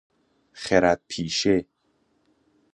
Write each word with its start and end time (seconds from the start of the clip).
خرد 0.51 1.01
پیشه 1.07 1.65